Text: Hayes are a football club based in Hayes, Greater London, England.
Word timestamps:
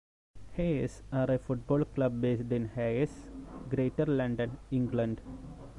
Hayes 0.57 1.03
are 1.11 1.29
a 1.29 1.37
football 1.37 1.85
club 1.85 2.21
based 2.21 2.51
in 2.51 2.69
Hayes, 2.69 3.27
Greater 3.69 4.07
London, 4.07 4.57
England. 4.71 5.21